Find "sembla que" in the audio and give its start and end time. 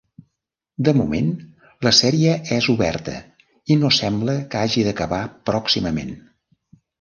3.99-4.63